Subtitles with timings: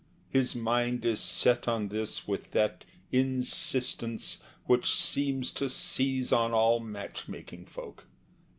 [0.31, 6.79] His mind is set on this with that insistence Which seems to seize on all
[6.79, 8.07] match making folk.